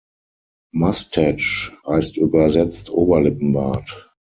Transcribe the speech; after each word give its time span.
Mustache 0.73 1.77
heißt 1.85 2.17
übersetzt 2.17 2.89
Oberlippenbart. 2.89 4.09